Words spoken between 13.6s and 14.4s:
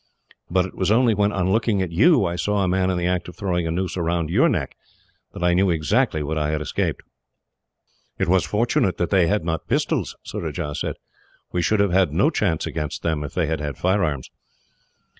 firearms."